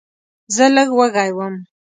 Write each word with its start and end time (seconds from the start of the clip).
زه 0.55 0.65
لږ 0.75 0.89
وږی 0.99 1.29
وم. 1.37 1.55